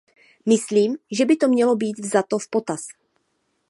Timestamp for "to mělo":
1.35-1.75